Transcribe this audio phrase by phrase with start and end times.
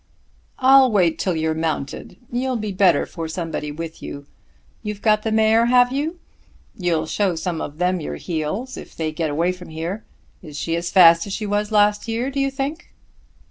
[0.57, 2.17] "I'll wait till you are mounted.
[2.31, 4.25] You'll be better for somebody with you.
[4.81, 6.19] You've got the mare, have you?
[6.75, 10.03] You'll show some of them your heels if they get away from here.
[10.41, 12.91] Is she as fast as she was last year, do you think?"